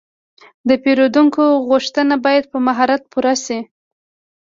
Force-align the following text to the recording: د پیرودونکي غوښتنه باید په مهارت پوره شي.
د 0.67 0.69
پیرودونکي 0.83 1.45
غوښتنه 1.69 2.15
باید 2.25 2.43
په 2.51 2.57
مهارت 2.67 3.01
پوره 3.11 3.33
شي. 3.43 3.59